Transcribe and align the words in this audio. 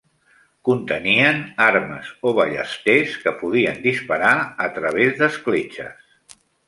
Contenien 0.67 1.43
armes 1.65 2.09
o 2.29 2.33
ballesters 2.39 3.13
que 3.27 3.35
podien 3.43 3.77
disparar 3.85 4.35
a 4.69 4.71
través 4.79 5.15
d'escletxes. 5.21 6.41